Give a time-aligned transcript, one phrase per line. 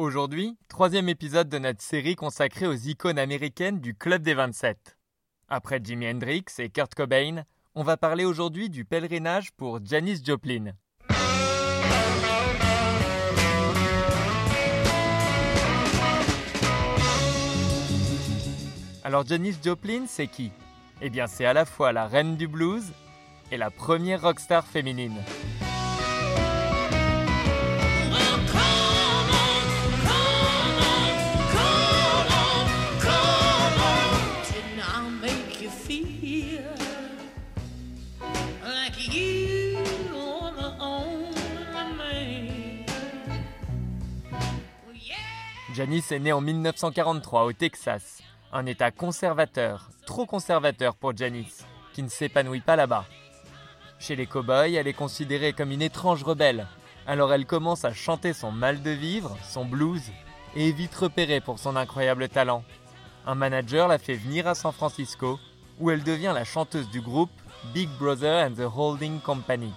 [0.00, 4.96] Aujourd'hui, troisième épisode de notre série consacrée aux icônes américaines du Club des 27.
[5.46, 10.72] Après Jimi Hendrix et Kurt Cobain, on va parler aujourd'hui du pèlerinage pour Janis Joplin.
[19.04, 20.50] Alors Janis Joplin, c'est qui?
[21.02, 22.94] Eh bien c'est à la fois la reine du blues
[23.52, 25.22] et la première rockstar féminine.
[45.74, 52.02] Janice est née en 1943 au Texas, un état conservateur, trop conservateur pour Janice, qui
[52.02, 53.04] ne s'épanouit pas là-bas.
[54.00, 56.66] Chez les cow-boys, elle est considérée comme une étrange rebelle,
[57.06, 60.10] alors elle commence à chanter son mal de vivre, son blues,
[60.56, 62.64] et est vite repérée pour son incroyable talent.
[63.24, 65.38] Un manager la fait venir à San Francisco,
[65.78, 67.30] où elle devient la chanteuse du groupe
[67.72, 69.72] Big Brother and the Holding Company.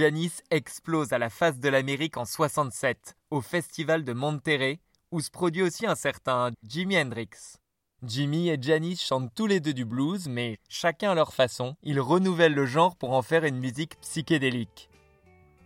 [0.00, 4.80] Janice explose à la face de l'Amérique en 67, au festival de Monterrey,
[5.12, 7.58] où se produit aussi un certain Jimi Hendrix.
[8.02, 12.00] Jimmy et Janice chantent tous les deux du blues, mais chacun à leur façon, ils
[12.00, 14.88] renouvellent le genre pour en faire une musique psychédélique.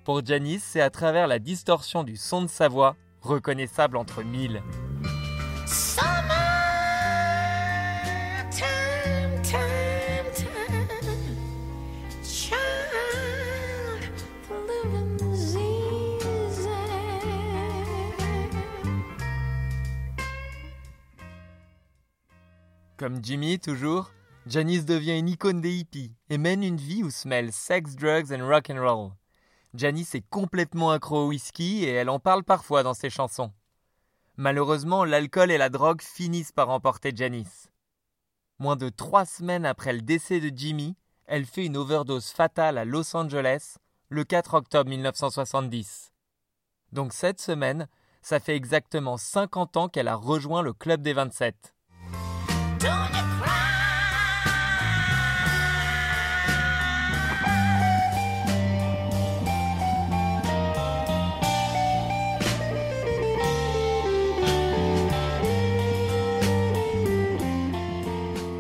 [0.02, 4.64] Pour Janice, c'est à travers la distorsion du son de sa voix, reconnaissable entre mille.
[22.97, 24.12] Comme Jimmy, toujours,
[24.47, 28.32] Janice devient une icône des hippies et mène une vie où se mêlent sex, drugs
[28.32, 29.10] and rock and roll.
[29.75, 33.53] Janice est complètement accro au whisky et elle en parle parfois dans ses chansons.
[34.37, 37.69] Malheureusement, l'alcool et la drogue finissent par emporter Janice.
[38.60, 42.84] Moins de trois semaines après le décès de Jimmy, elle fait une overdose fatale à
[42.84, 43.78] Los Angeles
[44.09, 46.12] le 4 octobre 1970.
[46.93, 47.88] Donc cette semaine,
[48.22, 51.73] ça fait exactement 50 ans qu'elle a rejoint le Club des 27.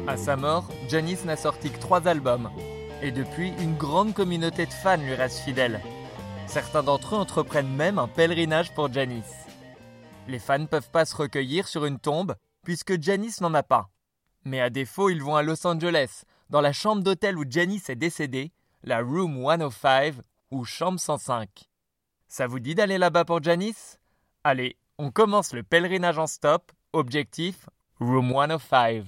[0.06, 2.48] À sa mort, Janice n'a sorti que trois albums.
[3.02, 5.80] Et depuis, une grande communauté de fans lui reste fidèle.
[6.46, 9.46] Certains d'entre eux entreprennent même un pèlerinage pour Janice.
[10.28, 13.90] Les fans ne peuvent pas se recueillir sur une tombe, puisque Janice n'en a pas.
[14.44, 17.96] Mais à défaut, ils vont à Los Angeles, dans la chambre d'hôtel où Janice est
[17.96, 18.52] décédée,
[18.82, 20.16] la Room 105
[20.50, 21.48] ou Chambre 105.
[22.28, 23.98] Ça vous dit d'aller là-bas pour Janice?
[24.44, 26.72] Allez, on commence le pèlerinage en stop.
[26.92, 27.68] Objectif
[27.98, 29.04] Room 105.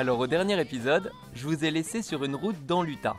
[0.00, 3.16] Alors au dernier épisode, je vous ai laissé sur une route dans l'Utah.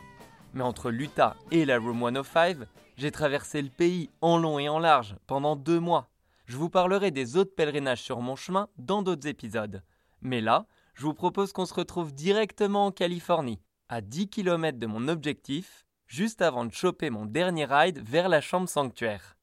[0.56, 2.58] Mais entre l'Utah et la Room 105,
[2.98, 6.10] j'ai traversé le pays en long et en large pendant deux mois.
[6.48, 9.84] Je vous parlerai des autres pèlerinages sur mon chemin dans d'autres épisodes.
[10.22, 14.88] Mais là, je vous propose qu'on se retrouve directement en Californie, à 10 km de
[14.88, 19.38] mon objectif, juste avant de choper mon dernier ride vers la chambre sanctuaire.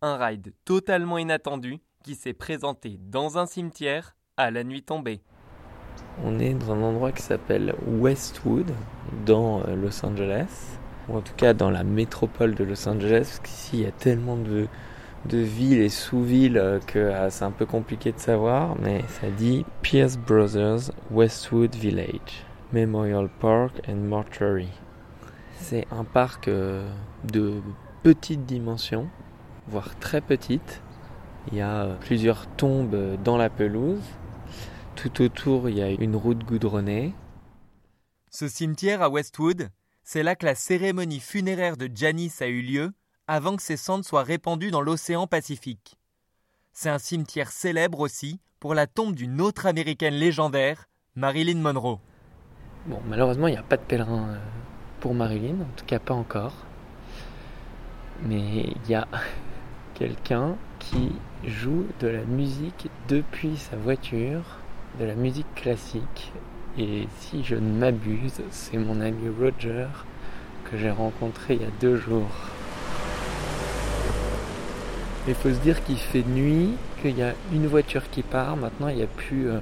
[0.00, 5.20] Un ride totalement inattendu qui s'est présenté dans un cimetière à la nuit tombée.
[6.24, 8.70] On est dans un endroit qui s'appelle Westwood,
[9.24, 10.78] dans euh, Los Angeles,
[11.08, 13.92] ou en tout cas dans la métropole de Los Angeles, parce qu'ici il y a
[13.92, 14.66] tellement de,
[15.30, 19.64] villes et sous-villes euh, que ah, c'est un peu compliqué de savoir, mais ça dit
[19.82, 24.68] Pierce Brothers Westwood Village, Memorial Park and Mortuary.
[25.54, 26.88] C'est un parc euh,
[27.32, 27.54] de
[28.02, 29.08] petite dimension,
[29.68, 30.82] voire très petite.
[31.50, 34.02] Il y a plusieurs tombes dans la pelouse
[34.98, 37.14] tout autour, il y a une route goudronnée.
[38.30, 39.70] Ce cimetière à Westwood,
[40.02, 42.92] c'est là que la cérémonie funéraire de Janice a eu lieu
[43.28, 45.96] avant que ses cendres soient répandues dans l'océan Pacifique.
[46.72, 52.00] C'est un cimetière célèbre aussi pour la tombe d'une autre américaine légendaire, Marilyn Monroe.
[52.86, 54.38] Bon, malheureusement, il n'y a pas de pèlerin euh,
[54.98, 56.54] pour Marilyn, en tout cas pas encore.
[58.24, 59.06] Mais il y a
[59.94, 61.12] quelqu'un qui
[61.44, 64.58] joue de la musique depuis sa voiture
[64.98, 66.32] de la musique classique.
[66.78, 69.86] Et si je ne m'abuse, c'est mon ami Roger
[70.70, 72.30] que j'ai rencontré il y a deux jours.
[75.26, 78.56] Il faut se dire qu'il fait nuit, qu'il y a une voiture qui part.
[78.56, 79.58] Maintenant, il n'y a plus, euh,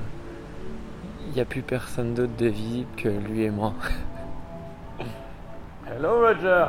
[1.28, 3.74] il y a plus personne d'autre de visible que lui et moi.
[5.88, 6.66] Hello, Roger.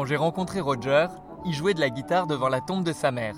[0.00, 1.08] Quand j'ai rencontré Roger,
[1.44, 3.36] il jouait de la guitare devant la tombe de sa mère.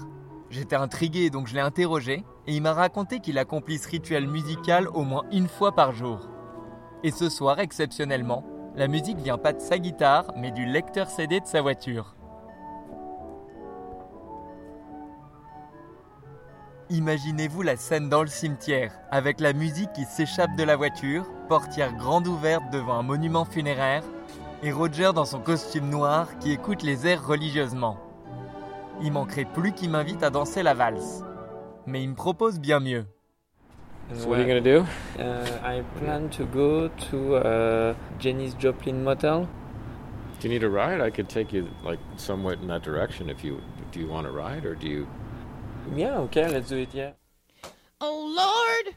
[0.48, 4.86] J'étais intrigué donc je l'ai interrogé et il m'a raconté qu'il accomplit ce rituel musical
[4.86, 6.28] au moins une fois par jour.
[7.02, 8.44] Et ce soir, exceptionnellement,
[8.76, 12.14] la musique vient pas de sa guitare mais du lecteur CD de sa voiture.
[16.90, 21.92] Imaginez-vous la scène dans le cimetière, avec la musique qui s'échappe de la voiture, portière
[21.96, 24.04] grande ouverte devant un monument funéraire,
[24.62, 27.98] et Roger dans son costume noir qui écoute les airs religieusement.
[29.02, 31.24] Il manquerait plus qu'il m'invite à danser la valse.
[31.86, 33.04] Mais il me propose bien mieux.
[34.14, 34.84] So what are you gonna do?
[35.18, 39.48] Uh, I plan to go to uh, Jenny's Joplin Motel.
[40.38, 41.00] Do you need a ride?
[41.00, 43.60] I could take you like somewhat in that direction if you
[43.90, 45.06] do you want a ride or do you?
[45.94, 47.12] Yeah, okay, let's do it, yeah.
[48.00, 48.94] Oh Lord,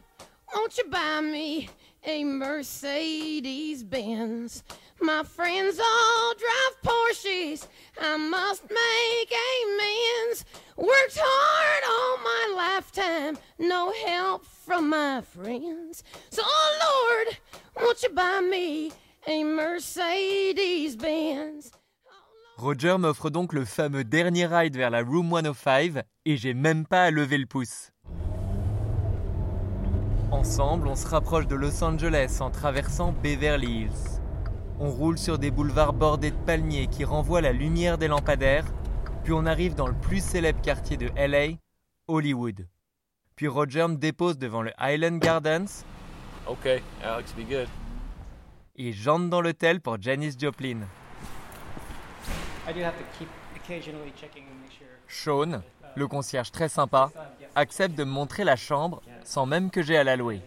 [0.54, 1.70] won't you buy me
[2.04, 4.64] a Mercedes Benz?
[5.02, 7.68] My friends all drive Porsches.
[8.02, 10.46] I must make amends.
[10.78, 16.04] Worked hard all my lifetime, no help from my friends.
[16.30, 17.38] So, oh Lord,
[17.82, 18.92] won't you buy me
[19.28, 21.72] a Mercedes Benz?
[22.58, 27.04] Roger m'offre donc le fameux dernier ride vers la Room 105 et j'ai même pas
[27.04, 27.92] à lever le pouce.
[30.32, 34.25] Ensemble, on se rapproche de Los Angeles en traversant Beverly Hills.
[34.78, 38.66] On roule sur des boulevards bordés de palmiers qui renvoient la lumière des lampadaires,
[39.24, 41.56] puis on arrive dans le plus célèbre quartier de LA,
[42.10, 42.68] Hollywood.
[43.38, 45.86] Puis Roger me dépose devant le Highland Gardens.
[46.46, 47.70] Okay, Alex, be good.
[48.76, 50.82] Et j'entre dans l'hôtel pour Janis Joplin.
[55.08, 55.62] Sean,
[55.96, 57.12] le concierge très sympa,
[57.56, 60.42] accepte de me montrer la chambre sans même que j'ai à la louer.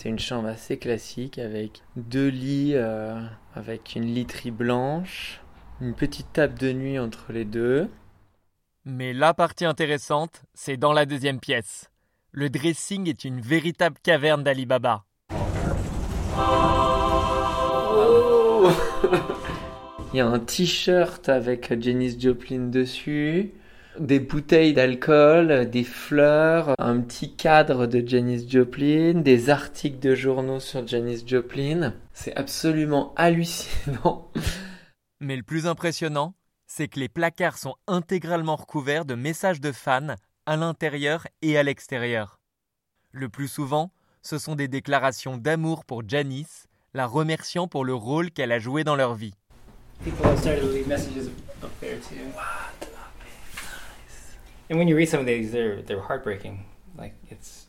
[0.00, 3.20] C'est une chambre assez classique avec deux lits euh,
[3.56, 5.40] avec une literie blanche,
[5.80, 7.90] une petite table de nuit entre les deux.
[8.84, 11.90] Mais la partie intéressante, c'est dans la deuxième pièce.
[12.30, 15.02] Le dressing est une véritable caverne d'Alibaba.
[20.12, 23.52] Il y a un t-shirt avec Janis Joplin dessus,
[24.00, 30.60] des bouteilles d'alcool, des fleurs, un petit cadre de Janis Joplin, des articles de journaux
[30.60, 31.94] sur Janis Joplin.
[32.12, 34.30] C'est absolument hallucinant.
[35.20, 36.34] Mais le plus impressionnant,
[36.66, 40.14] c'est que les placards sont intégralement recouverts de messages de fans
[40.46, 42.40] à l'intérieur et à l'extérieur.
[43.10, 43.90] Le plus souvent,
[44.22, 48.84] ce sont des déclarations d'amour pour Janice, la remerciant pour le rôle qu'elle a joué
[48.84, 49.34] dans leur vie.
[50.04, 51.28] people have started to leave messages
[51.62, 52.32] up there too.
[54.68, 56.64] And when you read some of these, they're they're heartbreaking.
[56.96, 57.66] Like it's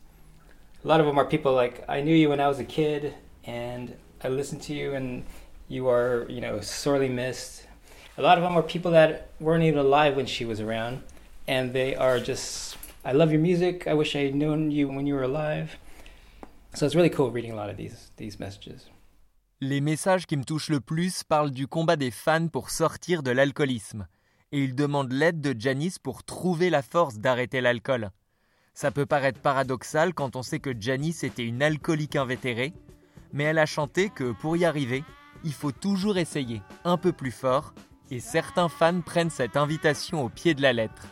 [0.84, 3.14] a lot of them are people like I knew you when I was a kid,
[3.46, 5.24] and I listened to you, and
[5.68, 7.68] you are, you know, sorely missed.
[8.18, 11.02] A lot of them are people that weren't even alive when she was around,
[11.48, 13.88] and they are just, I love your music.
[13.88, 15.78] I wish I had known you when you were alive.
[16.74, 18.90] So it's really cool reading a lot of these these messages.
[19.62, 23.32] Les messages qui me touchent le plus parlent du combat des fans pour sortir de
[23.32, 24.08] l'alcoolisme.
[24.52, 28.12] Et ils demandent l'aide de Janice pour trouver la force d'arrêter l'alcool.
[28.74, 32.74] Ça peut paraître paradoxal quand on sait que Janice était une alcoolique invétérée,
[33.34, 35.04] mais elle a chanté que pour y arriver,
[35.44, 37.74] il faut toujours essayer un peu plus fort,
[38.10, 41.08] et certains fans prennent cette invitation au pied de la lettre.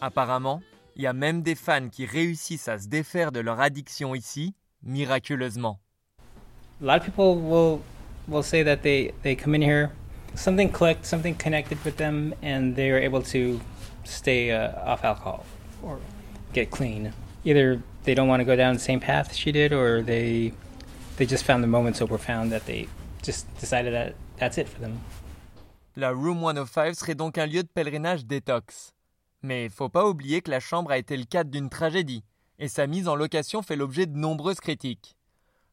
[0.00, 0.62] Apparemment,
[0.94, 4.54] il y a même des fans qui réussissent à se défaire de leur addiction ici,
[4.82, 5.80] miraculeusement.
[6.80, 7.80] A lot of people will
[8.28, 9.90] will say that they they come in here,
[10.36, 13.60] something clicked, something connected with them, and they are able to
[14.04, 15.44] stay uh, off alcohol
[15.82, 15.98] or
[16.52, 17.12] get clean.
[17.44, 20.52] Either they don't want to go down the same path she did, or they
[21.16, 22.86] they just found the moment so profound that they
[23.22, 25.00] just decided that that's it for them.
[25.96, 28.92] La Room 105 serait donc un lieu de pèlerinage détox.
[29.42, 32.24] Mais faut pas oublier que la chambre a été le cadre d'une tragédie,
[32.58, 35.16] et sa mise en location fait l'objet de nombreuses critiques.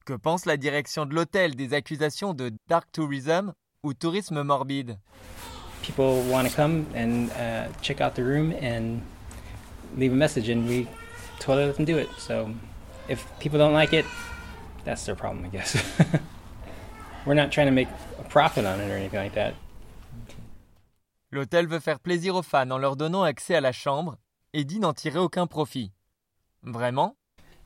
[0.06, 3.54] Que pense la direction de l'hôtel des accusations de dark tourism
[3.84, 5.00] ou tourisme morbide?
[5.82, 9.02] People want to come and uh, check out the room and
[9.98, 10.88] leave a message, and we
[11.40, 12.10] totally let them do it.
[12.20, 12.52] So
[13.10, 14.06] if people don't like it,
[14.84, 15.76] that's their problem, I guess.
[17.26, 17.88] We're not trying to make
[18.20, 19.56] a profit on it or anything like that.
[21.36, 24.18] L'hôtel veut faire plaisir aux fans en leur donnant accès à la chambre
[24.54, 25.92] et dit n'en tirer aucun profit.
[26.63, 27.18] Vraiment?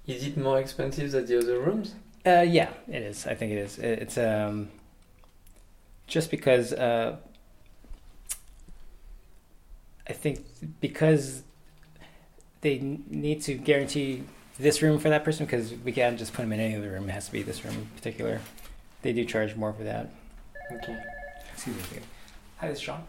[0.07, 1.95] Is it more expensive than the other rooms?
[2.25, 3.27] Uh, yeah, it is.
[3.27, 3.77] I think it is.
[3.77, 4.69] It- It's um,
[6.07, 7.17] just because uh,
[10.07, 10.39] I think
[10.81, 11.43] because
[12.61, 14.23] they need to guarantee
[14.57, 17.07] this room for that person because we can't just put them in any other room.
[17.07, 18.41] It has to be this room in particular.
[19.03, 20.09] They do charge more for that.
[20.71, 20.97] Okay.
[21.53, 21.99] Excuse me.
[22.57, 23.03] Hi, this is Sean.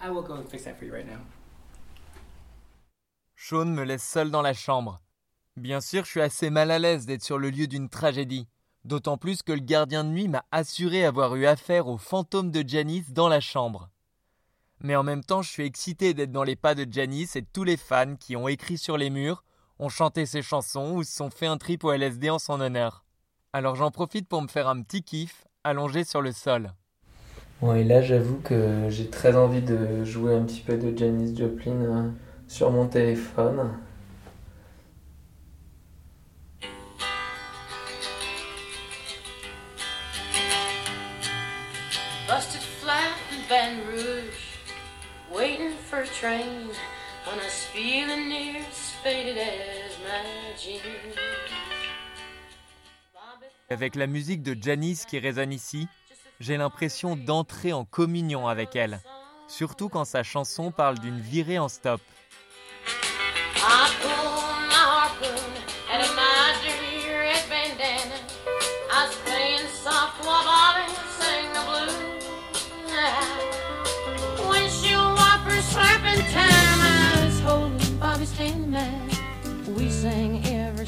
[0.00, 1.20] I will go and fix that for you right now.
[3.34, 5.00] Sean me laisse seul dans la chambre.
[5.56, 8.48] Bien sûr, je suis assez mal à l'aise d'être sur le lieu d'une tragédie,
[8.84, 12.62] d'autant plus que le gardien de nuit m'a assuré avoir eu affaire au fantôme de
[12.66, 13.90] Janice dans la chambre.
[14.80, 17.64] Mais en même temps, je suis excité d'être dans les pas de Janice et tous
[17.64, 19.42] les fans qui ont écrit sur les murs,
[19.80, 23.04] ont chanté ses chansons ou se sont fait un trip au LSD en son honneur.
[23.52, 26.72] Alors j'en profite pour me faire un petit kiff, allongé sur le sol.
[27.60, 31.36] Bon, et là, j'avoue que j'ai très envie de jouer un petit peu de Janis
[31.36, 32.08] Joplin euh,
[32.46, 33.72] sur mon téléphone.
[42.28, 42.94] Busted flat
[43.32, 44.60] in Baton Rouge,
[45.34, 46.68] waiting for a train
[47.26, 51.16] when I was feeling near as faded as my jeans.
[53.68, 55.88] Avec la musique de Janice qui résonne ici,
[56.40, 59.00] j'ai l'impression d'entrer en communion avec elle,
[59.48, 62.00] surtout quand sa chanson parle d'une virée en stop.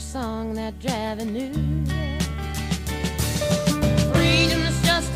[0.01, 2.20] Song that.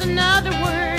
[0.05, 0.94] Another word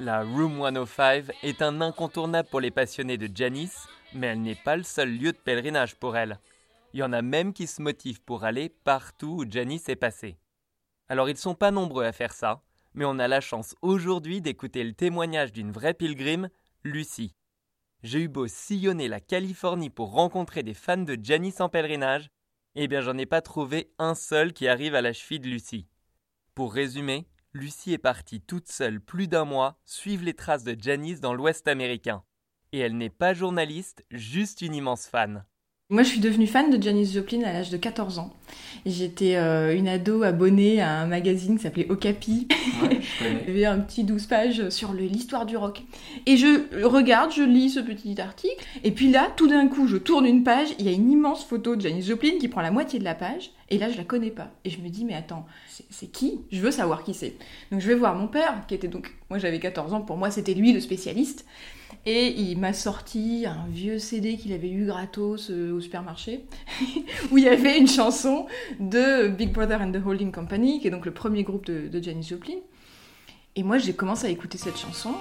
[0.00, 4.74] La Room 105 est un incontournable pour les passionnés de Janice, mais elle n'est pas
[4.76, 6.40] le seul lieu de pèlerinage pour elle.
[6.94, 10.38] Il y en a même qui se motivent pour aller partout où Janice est passée.
[11.10, 12.62] Alors ils sont pas nombreux à faire ça,
[12.94, 16.48] mais on a la chance aujourd'hui d'écouter le témoignage d'une vraie pilgrime,
[16.82, 17.34] Lucie.
[18.02, 22.30] J'ai eu beau sillonner la Californie pour rencontrer des fans de Janice en pèlerinage,
[22.74, 25.86] eh bien j'en ai pas trouvé un seul qui arrive à la cheville de Lucie.
[26.54, 31.20] Pour résumer, Lucie est partie toute seule plus d'un mois suivre les traces de Janice
[31.20, 32.22] dans l'Ouest américain.
[32.70, 35.44] Et elle n'est pas journaliste, juste une immense fan.
[35.92, 38.32] Moi, je suis devenue fan de Janis Joplin à l'âge de 14 ans.
[38.86, 42.46] J'étais euh, une ado abonnée à un magazine qui s'appelait Okapi.
[43.48, 45.82] Il y avait un petit 12 pages sur l'histoire du rock.
[46.26, 49.96] Et je regarde, je lis ce petit article, et puis là, tout d'un coup, je
[49.96, 52.70] tourne une page, il y a une immense photo de Janis Joplin qui prend la
[52.70, 54.52] moitié de la page, et là, je la connais pas.
[54.64, 56.38] Et je me dis, mais attends, c'est- c'est qui?
[56.52, 57.34] Je veux savoir qui c'est.
[57.72, 59.12] Donc je vais voir mon père, qui était donc...
[59.28, 61.44] Moi, j'avais 14 ans, pour moi, c'était lui le spécialiste.
[62.06, 66.46] Et il m'a sorti un vieux CD qu'il avait eu gratos euh, au supermarché,
[67.30, 68.46] où il y avait une chanson
[68.78, 72.02] de Big Brother and the Holding Company, qui est donc le premier groupe de, de
[72.02, 72.56] Janis Joplin.
[73.56, 75.12] Et moi, j'ai commencé à écouter cette chanson.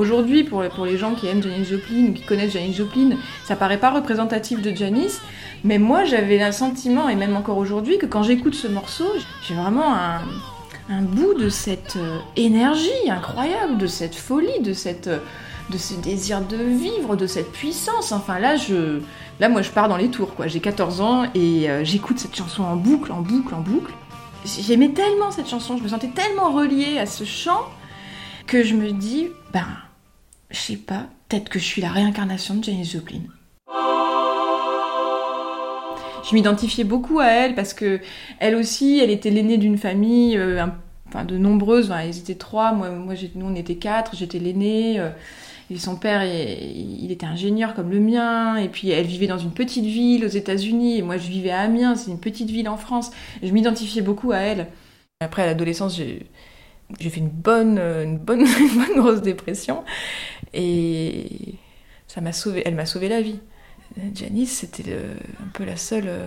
[0.00, 3.54] Aujourd'hui, pour, pour les gens qui aiment Janis Joplin ou qui connaissent Janis Joplin, ça
[3.54, 5.18] paraît pas représentatif de Janis,
[5.62, 9.04] mais moi j'avais un sentiment, et même encore aujourd'hui, que quand j'écoute ce morceau,
[9.46, 10.20] j'ai vraiment un,
[10.88, 15.18] un bout de cette euh, énergie incroyable, de cette folie, de cette euh,
[15.68, 18.10] de ce désir de vivre, de cette puissance.
[18.10, 19.00] Enfin là, je
[19.38, 20.46] là moi je pars dans les tours quoi.
[20.46, 23.92] J'ai 14 ans et euh, j'écoute cette chanson en boucle, en boucle, en boucle.
[24.46, 27.68] J'aimais tellement cette chanson, je me sentais tellement reliée à ce chant
[28.46, 29.66] que je me dis ben
[30.50, 33.20] je sais pas, peut-être que je suis la réincarnation de Janis Joplin.
[36.28, 38.00] Je m'identifiais beaucoup à elle parce que
[38.38, 40.64] elle aussi, elle était l'aînée d'une famille, euh,
[41.08, 41.90] enfin de nombreuses.
[41.90, 42.72] Enfin, ils étaient trois.
[42.72, 42.90] Moi,
[43.34, 44.16] nous on était quatre.
[44.16, 45.00] J'étais l'aînée.
[45.00, 45.10] euh,
[45.78, 48.56] son père, il, il était ingénieur comme le mien.
[48.56, 50.98] Et puis elle vivait dans une petite ville aux États-Unis.
[50.98, 51.96] Et moi, je vivais à Amiens.
[51.96, 53.10] C'est une petite ville en France.
[53.42, 54.66] Je m'identifiais beaucoup à elle.
[55.20, 56.26] Après, à l'adolescence, j'ai
[56.98, 59.84] j'ai fait une bonne, euh, une bonne, une bonne grosse dépression.
[60.54, 61.54] Et
[62.06, 62.62] ça m'a sauvé.
[62.64, 63.40] Elle m'a sauvé la vie.
[64.14, 66.26] Janice, c'était un peu la seule euh,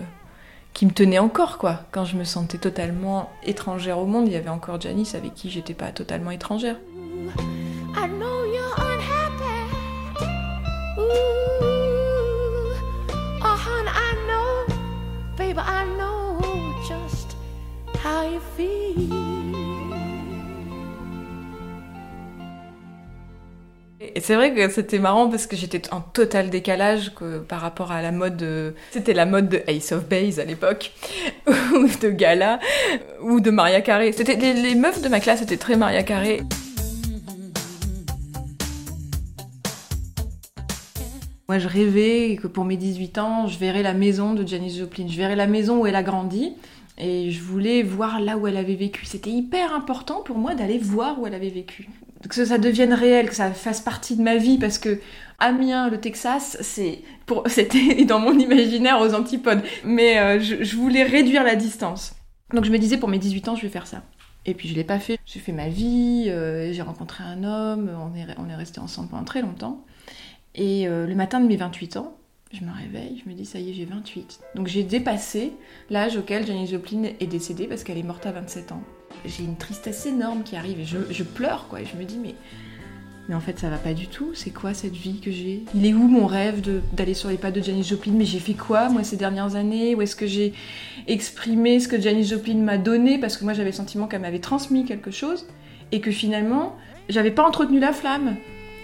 [0.74, 1.80] qui me tenait encore, quoi.
[1.92, 5.50] Quand je me sentais totalement étrangère au monde, il y avait encore Janice avec qui
[5.50, 6.76] j'étais pas totalement étrangère.
[7.96, 9.44] I know you're unhappy.
[13.42, 14.74] Oh, I know,
[15.36, 16.40] baby, I know
[16.86, 17.36] just
[18.02, 19.23] how you feel.
[24.14, 27.12] Et c'est vrai que c'était marrant parce que j'étais en total décalage
[27.48, 28.36] par rapport à la mode.
[28.36, 30.92] de- C'était la mode de Ace of Base à l'époque,
[31.46, 32.58] ou de Gala,
[33.22, 34.12] ou de Maria Carré.
[34.12, 36.42] C'était les, les meufs de ma classe étaient très Maria Carré.
[41.48, 45.06] Moi, je rêvais que pour mes 18 ans, je verrais la maison de Janis Joplin,
[45.08, 46.54] je verrais la maison où elle a grandi.
[46.96, 49.04] Et je voulais voir là où elle avait vécu.
[49.04, 51.88] C'était hyper important pour moi d'aller voir où elle avait vécu.
[52.28, 54.98] Que ça devienne réel, que ça fasse partie de ma vie, parce que
[55.38, 59.62] Amiens, le Texas, c'est pour c'était dans mon imaginaire aux antipodes.
[59.84, 62.14] Mais euh, je, voulais réduire la distance.
[62.52, 64.02] Donc je me disais pour mes 18 ans, je vais faire ça.
[64.46, 65.18] Et puis je l'ai pas fait.
[65.26, 69.08] J'ai fait ma vie, euh, j'ai rencontré un homme, on est, on est resté ensemble
[69.08, 69.84] pendant très longtemps.
[70.54, 72.16] Et euh, le matin de mes 28 ans,
[72.52, 74.40] je me réveille, je me dis ça y est, j'ai 28.
[74.54, 75.52] Donc j'ai dépassé
[75.90, 78.82] l'âge auquel Janis Joplin est décédée parce qu'elle est morte à 27 ans.
[79.24, 81.80] J'ai une tristesse énorme qui arrive et je, pleure quoi.
[81.82, 82.34] Je me dis mais
[83.28, 84.32] mais en fait ça va pas du tout.
[84.34, 85.64] C'est quoi cette vie que j'ai?
[85.74, 86.60] Il est où mon rêve
[86.92, 88.12] d'aller sur les pas de Janis Joplin?
[88.12, 89.94] Mais j'ai fait quoi moi ces dernières années?
[89.94, 90.52] Où est-ce que j'ai
[91.06, 93.18] exprimé ce que Janis Joplin m'a donné?
[93.18, 95.46] Parce que moi j'avais le sentiment qu'elle m'avait transmis quelque chose
[95.90, 96.76] et que finalement
[97.08, 98.36] j'avais pas entretenu la flamme.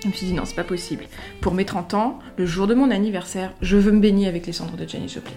[0.02, 1.04] Je me suis dit non, c'est pas possible.
[1.42, 4.52] Pour mes 30 ans, le jour de mon anniversaire, je veux me baigner avec les
[4.52, 5.34] cendres de Janis Joplin.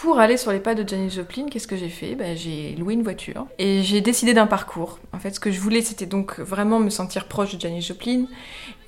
[0.00, 2.14] Pour aller sur les pas de Janis Joplin, qu'est-ce que j'ai fait?
[2.14, 4.98] Ben, J'ai loué une voiture et j'ai décidé d'un parcours.
[5.12, 8.24] En fait, ce que je voulais, c'était donc vraiment me sentir proche de Janis Joplin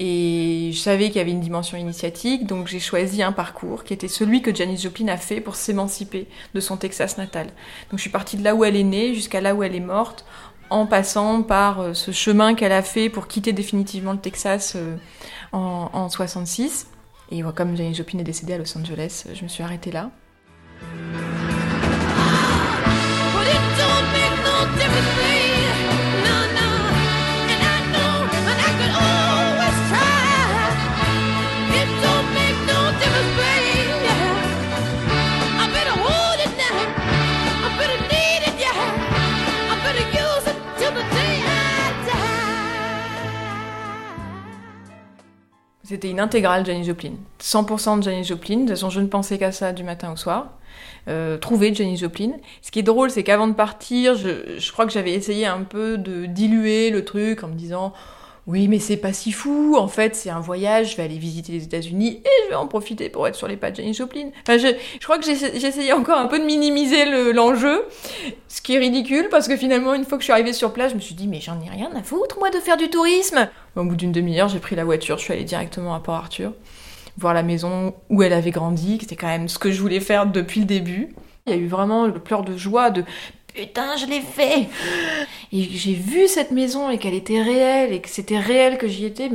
[0.01, 3.93] et je savais qu'il y avait une dimension initiatique, donc j'ai choisi un parcours qui
[3.93, 7.49] était celui que Janis Joplin a fait pour s'émanciper de son Texas natal.
[7.91, 9.81] Donc je suis partie de là où elle est née jusqu'à là où elle est
[9.81, 10.25] morte
[10.71, 14.97] en passant par euh, ce chemin qu'elle a fait pour quitter définitivement le Texas euh,
[15.53, 16.87] en, en 66.
[17.31, 20.11] Et euh, comme Janis Joplin est décédée à Los Angeles, je me suis arrêtée là.
[20.83, 21.52] Música
[45.93, 47.13] c'était une intégrale Janis Joplin.
[47.41, 48.57] 100% de Janis Joplin.
[48.57, 50.47] De toute façon, je ne pensais qu'à ça du matin au soir.
[51.09, 52.31] Euh, trouver Janis Joplin.
[52.63, 55.65] Ce qui est drôle, c'est qu'avant de partir, je, je crois que j'avais essayé un
[55.65, 57.93] peu de diluer le truc en me disant
[58.49, 59.77] oui, mais c'est pas si fou.
[59.79, 60.93] En fait, c'est un voyage.
[60.93, 63.57] Je vais aller visiter les États-Unis et je vais en profiter pour être sur les
[63.57, 64.31] pas de Janis Joplin.
[64.43, 64.67] Enfin, je,
[64.99, 67.85] je crois que j'essayais encore un peu de minimiser le- l'enjeu,
[68.49, 70.91] ce qui est ridicule parce que finalement, une fois que je suis arrivée sur place,
[70.91, 73.49] je me suis dit, mais j'en ai rien à foutre, moi, de faire du tourisme.
[73.77, 75.19] Au bout d'une demi-heure, j'ai pris la voiture.
[75.19, 76.53] Je suis allée directement à Port Arthur,
[77.19, 80.01] voir la maison où elle avait grandi, qui était quand même ce que je voulais
[80.01, 81.15] faire depuis le début.
[81.47, 83.05] Il y a eu vraiment le pleur de joie de
[83.55, 84.69] Putain, je l'ai fait
[85.53, 89.05] Et j'ai vu cette maison et qu'elle était réelle et que c'était réel que j'y
[89.05, 89.29] étais,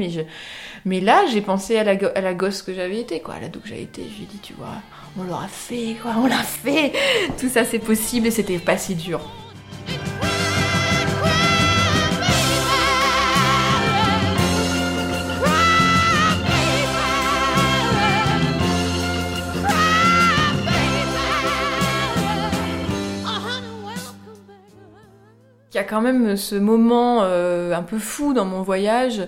[0.85, 3.67] mais là, j'ai pensé à la, la gosse que j'avais été, quoi, à l'ado que
[3.67, 4.01] j'avais été.
[4.03, 4.81] Je lui ai dit, tu vois,
[5.19, 6.93] on l'aura fait, quoi, on l'a fait
[7.39, 9.21] Tout ça, c'est possible et c'était pas si dur.
[25.77, 29.27] Y a quand même ce moment euh, un peu fou dans mon voyage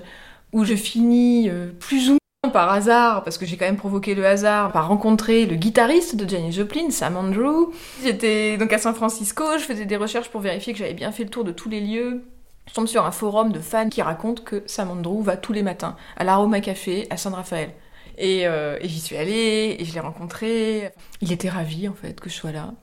[0.51, 4.15] où je finis euh, plus ou moins par hasard, parce que j'ai quand même provoqué
[4.15, 7.71] le hasard, par rencontrer le guitariste de Janis Joplin, Sam Andrew.
[8.03, 11.23] J'étais donc à San Francisco, je faisais des recherches pour vérifier que j'avais bien fait
[11.23, 12.23] le tour de tous les lieux.
[12.67, 15.63] Je tombe sur un forum de fans qui raconte que Sam Andrew va tous les
[15.63, 17.71] matins à l'Aroma Café à San Rafael.
[18.17, 20.91] Et, euh, et j'y suis allée, et je l'ai rencontré.
[21.21, 22.73] Il était ravi en fait que je sois là.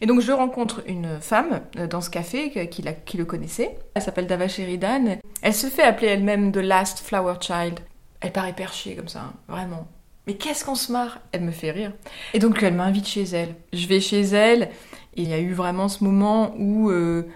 [0.00, 3.76] Et donc je rencontre une femme euh, dans ce café que- qui, le connaissait.
[3.94, 5.18] Elle s'appelle Dava Sheridan.
[5.42, 7.80] Elle se fait appeler elle-même The Last Flower Child.
[8.20, 9.86] Elle paraît perchée comme ça, hein, vraiment.
[10.26, 11.20] Mais qu'est-ce qu'on se marre?
[11.32, 11.92] Elle me fait rire.
[12.32, 13.54] Et donc elle m'invite chez elle.
[13.72, 14.70] Je vais chez elle.
[15.16, 17.28] Il y a eu vraiment ce moment où euh,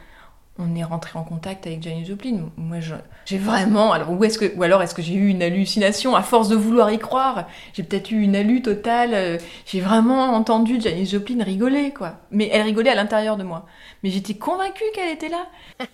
[0.59, 2.51] on est rentré en contact avec Janis Joplin.
[2.57, 2.79] Moi,
[3.25, 3.93] j'ai vraiment.
[3.93, 6.57] Alors, où est-ce que, ou alors est-ce que j'ai eu une hallucination à force de
[6.57, 7.47] vouloir y croire?
[7.75, 9.11] J'ai peut-être eu une hallu totale.
[9.15, 12.17] euh, J'ai vraiment entendu Janis Joplin rigoler, quoi.
[12.31, 13.67] Mais elle rigolait à l'intérieur de moi.
[14.03, 15.47] Mais j'étais convaincue qu'elle était là.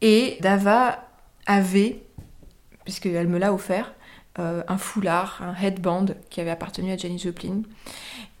[0.00, 1.04] Et Dava
[1.46, 2.02] avait,
[2.84, 3.94] puisqu'elle me l'a offert,
[4.38, 7.62] euh, un foulard, un headband qui avait appartenu à Janis Joplin.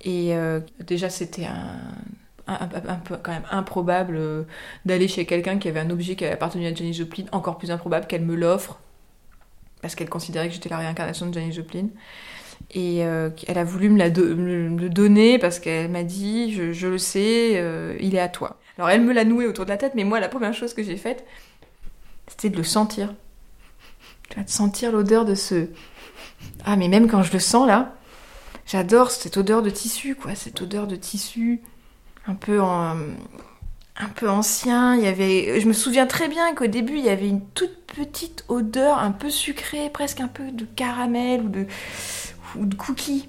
[0.00, 1.78] Et euh, déjà, c'était un,
[2.46, 4.42] quand même improbable euh,
[4.84, 7.24] d'aller chez quelqu'un qui avait un objet qui avait appartenu à Janis Joplin.
[7.32, 8.80] Encore plus improbable qu'elle me l'offre,
[9.80, 11.88] parce qu'elle considérait que j'étais la réincarnation de Janis Joplin.
[12.70, 16.98] Et euh, elle a voulu me, la le donner parce qu'elle m'a dit je, le
[16.98, 18.58] sais, euh, il est à toi.
[18.78, 20.82] Alors elle me l'a noué autour de la tête, mais moi la première chose que
[20.82, 21.24] j'ai faite,
[22.28, 23.14] c'était de le sentir.
[24.36, 25.68] De sentir l'odeur de ce.
[26.64, 27.94] Ah, mais même quand je le sens là,
[28.66, 31.60] j'adore cette odeur de tissu, quoi, cette odeur de tissu
[32.26, 35.60] un peu ancien, il y avait.
[35.60, 39.12] Je me souviens très bien qu'au début il y avait une toute petite odeur un
[39.12, 41.66] peu sucrée, presque un peu de caramel ou de,
[42.56, 43.28] ou de cookies.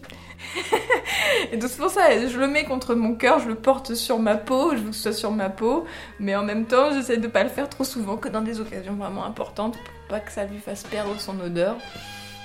[1.52, 4.20] Et donc c'est pour ça, je le mets contre mon cœur, je le porte sur
[4.20, 5.86] ma peau, je veux que ce soit sur ma peau,
[6.20, 8.94] mais en même temps j'essaie de pas le faire trop souvent, que dans des occasions
[8.94, 11.78] vraiment importantes, pour pas que ça lui fasse perdre son odeur.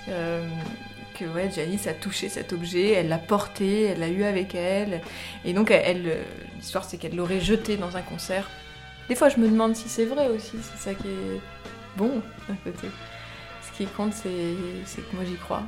[0.09, 0.47] Euh,
[1.27, 5.01] ouais, Janice a touché cet objet, elle l'a porté, elle l'a eu avec elle,
[5.45, 6.19] et donc elle,
[6.57, 8.49] l'histoire c'est qu'elle l'aurait jeté dans un concert.
[9.09, 11.41] Des fois je me demande si c'est vrai aussi, c'est ça qui est
[11.97, 12.89] bon d'un côté.
[13.63, 15.63] Ce qui compte c'est que moi j'y crois.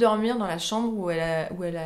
[0.00, 1.80] Dormir dans la chambre où elle, où elle,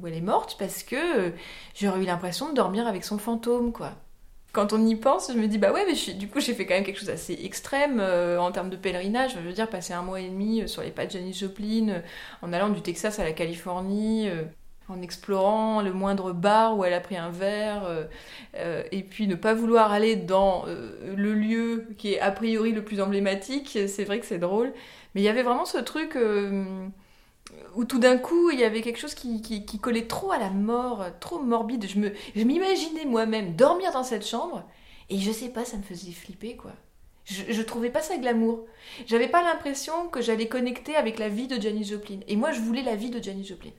[0.00, 1.32] où elle est morte parce que
[1.74, 3.92] j'aurais eu l'impression de dormir avec son fantôme, quoi.
[4.54, 6.74] Quand on y pense, je me dis, bah ouais, mais du coup, j'ai fait quand
[6.74, 9.32] même quelque chose d'assez extrême euh, en termes de pèlerinage.
[9.34, 11.88] Je veux dire, passer un mois et demi euh, sur les pas de Janis Joplin,
[11.88, 12.00] euh,
[12.40, 14.28] en allant du Texas à la Californie,
[14.88, 17.88] en explorant le moindre bar où elle a pris un verre,
[18.92, 23.00] et puis ne pas vouloir aller dans le lieu qui est a priori le plus
[23.00, 24.72] emblématique, c'est vrai que c'est drôle.
[25.14, 26.18] Mais il y avait vraiment ce truc
[27.76, 30.38] où tout d'un coup, il y avait quelque chose qui, qui- qui collait trop à
[30.38, 31.86] la mort, trop morbide.
[31.86, 34.64] Je me, je m'imaginais moi-même dormir dans cette chambre,
[35.10, 36.72] et je sais pas, ça me faisait flipper, quoi.
[37.24, 38.66] Je, je trouvais pas ça glamour.
[39.06, 42.20] J'avais pas l'impression que j'allais connecter avec la vie de Janis Joplin.
[42.28, 43.70] Et moi, je voulais la vie de Janis Joplin.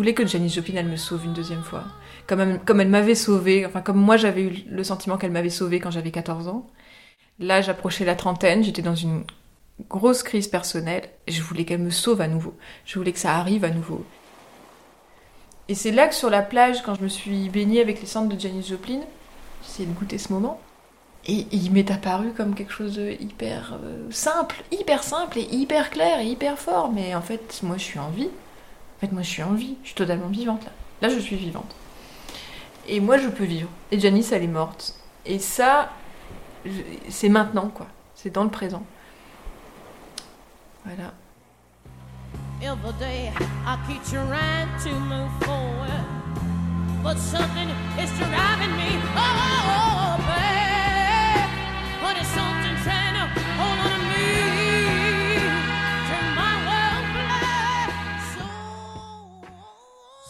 [0.00, 1.84] Voulais que Janis Joplin, elle me sauve une deuxième fois.
[2.26, 5.50] Comme elle, comme elle m'avait sauvée, enfin comme moi j'avais eu le sentiment qu'elle m'avait
[5.50, 6.66] sauvée quand j'avais 14 ans.
[7.38, 9.24] Là, j'approchais la trentaine, j'étais dans une
[9.90, 11.08] grosse crise personnelle.
[11.28, 12.54] Je voulais qu'elle me sauve à nouveau.
[12.86, 14.04] Je voulais que ça arrive à nouveau.
[15.68, 18.34] Et c'est là que sur la plage, quand je me suis baignée avec les cendres
[18.34, 19.00] de Janis Joplin,
[19.62, 20.60] j'essayais de goûter ce moment.
[21.26, 25.90] Et il m'est apparu comme quelque chose de hyper euh, simple, hyper simple et hyper
[25.90, 26.90] clair et hyper fort.
[26.90, 28.30] Mais en fait, moi je suis en vie.
[29.00, 29.76] En fait, moi je suis en vie.
[29.82, 30.72] Je suis totalement vivante là.
[31.00, 31.74] Là, je suis vivante.
[32.86, 33.70] Et moi je peux vivre.
[33.90, 34.94] Et Janice, elle est morte.
[35.24, 35.90] Et ça,
[37.08, 37.86] c'est maintenant quoi.
[38.14, 38.82] C'est dans le présent.
[40.84, 41.12] Voilà.
[42.62, 43.32] Every day
[43.66, 46.04] I keep trying to move forward,
[47.02, 49.00] but something is driving me.
[49.16, 50.18] Oh,
[52.18, 52.59] it's something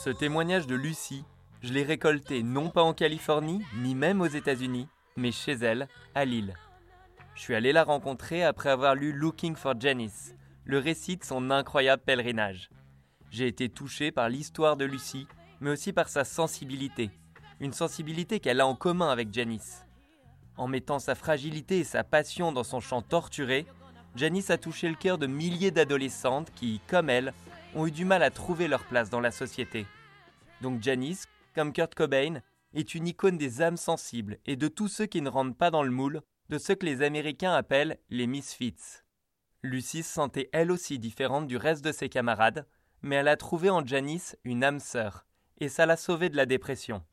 [0.03, 1.25] Ce témoignage de Lucie,
[1.61, 6.25] je l'ai récolté non pas en Californie, ni même aux États-Unis, mais chez elle, à
[6.25, 6.55] Lille.
[7.35, 10.35] Je suis allé la rencontrer après avoir lu Looking for Janice,
[10.65, 12.71] le récit de son incroyable pèlerinage.
[13.31, 15.27] J'ai été touché par l'histoire de Lucie,
[15.61, 17.11] mais aussi par sa sensibilité,
[17.61, 19.85] une sensibilité qu'elle a en commun avec Janice.
[20.57, 23.67] En mettant sa fragilité et sa passion dans son chant torturé,
[24.17, 27.35] Janice a touché le cœur de milliers d'adolescentes qui, comme elle,
[27.74, 29.87] ont eu du mal à trouver leur place dans la société.
[30.61, 32.40] Donc Janice, comme Kurt Cobain,
[32.74, 35.83] est une icône des âmes sensibles et de tous ceux qui ne rentrent pas dans
[35.83, 39.02] le moule de ceux que les Américains appellent les misfits.
[39.62, 42.66] Lucie se sentait elle aussi différente du reste de ses camarades,
[43.02, 45.26] mais elle a trouvé en Janice une âme sœur,
[45.59, 47.04] et ça l'a sauvée de la dépression.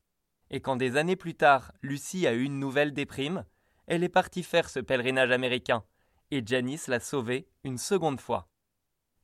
[0.50, 3.46] Et quand des années plus tard, Lucie a eu une nouvelle déprime,
[3.86, 5.84] elle est partie faire ce pèlerinage américain,
[6.32, 8.50] et Janice l'a sauvée une seconde fois.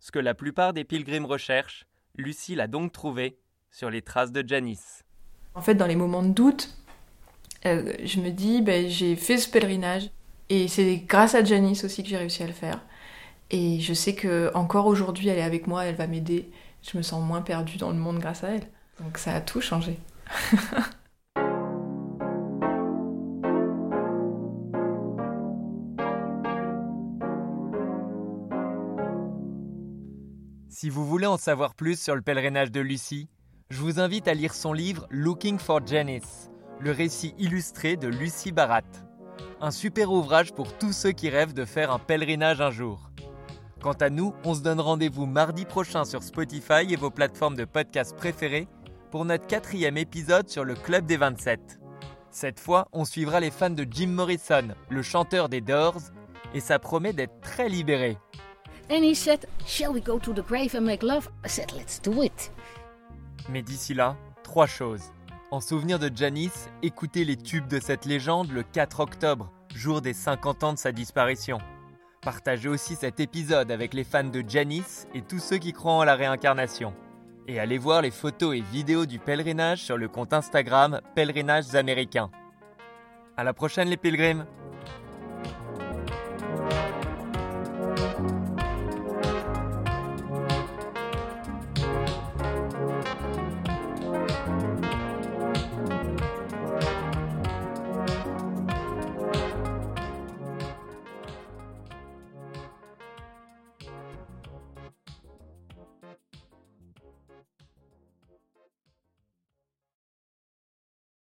[0.03, 1.85] Ce que la plupart des pilgrims recherchent,
[2.17, 3.37] Lucie l'a donc trouvé
[3.71, 5.05] sur les traces de Janice.
[5.55, 6.75] En fait, dans les moments de doute,
[7.65, 10.09] euh, je me dis, ben, j'ai fait ce pèlerinage
[10.49, 12.81] et c'est grâce à Janice aussi que j'ai réussi à le faire.
[13.49, 16.51] Et je sais que encore aujourd'hui, elle est avec moi, elle va m'aider.
[16.81, 18.67] Je me sens moins perdue dans le monde grâce à elle.
[18.99, 19.97] Donc ça a tout changé.
[30.83, 33.29] Si vous voulez en savoir plus sur le pèlerinage de Lucie,
[33.69, 38.51] je vous invite à lire son livre Looking for Janice, le récit illustré de Lucie
[38.51, 38.81] Barat.
[39.61, 43.11] Un super ouvrage pour tous ceux qui rêvent de faire un pèlerinage un jour.
[43.81, 47.63] Quant à nous, on se donne rendez-vous mardi prochain sur Spotify et vos plateformes de
[47.63, 48.67] podcast préférées
[49.09, 51.79] pour notre quatrième épisode sur le Club des 27.
[52.29, 56.01] Cette fois, on suivra les fans de Jim Morrison, le chanteur des Doors,
[56.53, 58.17] et ça promet d'être très libéré.
[58.89, 61.29] And he said, Shall we go to the grave and make love?
[61.43, 62.51] I said, Let's do it.
[63.49, 65.11] Mais d'ici là, trois choses.
[65.51, 70.13] En souvenir de Janice, écoutez les tubes de cette légende le 4 octobre, jour des
[70.13, 71.59] 50 ans de sa disparition.
[72.21, 76.03] Partagez aussi cet épisode avec les fans de Janice et tous ceux qui croient en
[76.03, 76.93] la réincarnation.
[77.47, 82.31] Et allez voir les photos et vidéos du pèlerinage sur le compte Instagram Pèlerinages Américains.
[83.35, 84.45] À la prochaine les pilgrims